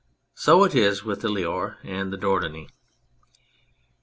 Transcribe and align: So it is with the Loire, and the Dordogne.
So 0.33 0.63
it 0.63 0.73
is 0.73 1.03
with 1.03 1.21
the 1.21 1.29
Loire, 1.29 1.77
and 1.83 2.11
the 2.11 2.17
Dordogne. 2.17 2.71